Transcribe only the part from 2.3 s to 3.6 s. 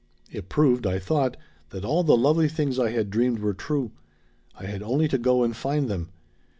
things I had dreamed were